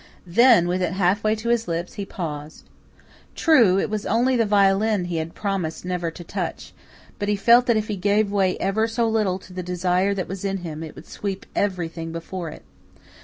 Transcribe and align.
Then, 0.25 0.67
with 0.67 0.81
it 0.81 0.93
half 0.93 1.23
way 1.23 1.35
to 1.35 1.49
his 1.49 1.67
lips, 1.67 1.93
he 1.93 2.07
paused. 2.07 2.63
True, 3.35 3.77
it 3.79 3.87
was 3.91 4.03
only 4.03 4.35
the 4.35 4.47
violin 4.47 5.05
he 5.05 5.17
had 5.17 5.35
promised 5.35 5.85
never 5.85 6.09
to 6.09 6.23
touch; 6.23 6.73
but 7.19 7.29
he 7.29 7.35
felt 7.35 7.67
that 7.67 7.77
if 7.77 7.87
he 7.87 7.97
gave 7.97 8.31
way 8.31 8.57
ever 8.57 8.87
so 8.87 9.07
little 9.07 9.37
to 9.37 9.53
the 9.53 9.61
desire 9.61 10.15
that 10.15 10.27
was 10.27 10.43
in 10.43 10.57
him, 10.65 10.81
it 10.81 10.95
would 10.95 11.05
sweep 11.05 11.45
everything 11.55 12.11
before 12.11 12.49
it. 12.49 12.63